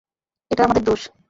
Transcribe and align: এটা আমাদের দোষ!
এটা 0.51 0.61
আমাদের 0.63 0.83
দোষ! 0.83 1.01